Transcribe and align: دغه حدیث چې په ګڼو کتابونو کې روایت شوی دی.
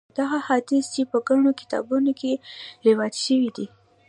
دغه 0.17 0.37
حدیث 0.47 0.85
چې 0.93 1.01
په 1.11 1.17
ګڼو 1.27 1.51
کتابونو 1.61 2.11
کې 2.19 2.31
روایت 2.87 3.15
شوی 3.25 3.49
دی. 3.55 3.67